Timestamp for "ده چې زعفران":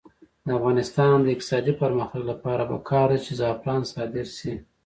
3.11-3.81